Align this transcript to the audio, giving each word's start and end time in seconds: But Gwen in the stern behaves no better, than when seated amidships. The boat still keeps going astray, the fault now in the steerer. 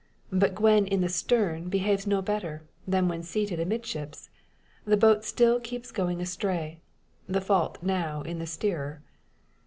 But 0.31 0.55
Gwen 0.55 0.87
in 0.87 1.01
the 1.01 1.09
stern 1.09 1.69
behaves 1.69 2.07
no 2.07 2.23
better, 2.23 2.63
than 2.87 3.07
when 3.07 3.21
seated 3.21 3.59
amidships. 3.59 4.31
The 4.83 4.97
boat 4.97 5.23
still 5.23 5.59
keeps 5.59 5.91
going 5.91 6.19
astray, 6.21 6.79
the 7.27 7.39
fault 7.39 7.77
now 7.83 8.23
in 8.23 8.39
the 8.39 8.47
steerer. 8.47 9.03